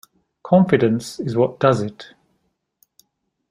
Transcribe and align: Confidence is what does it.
Confidence 0.41 1.19
is 1.19 1.37
what 1.37 1.59
does 1.59 1.79
it. 1.83 2.15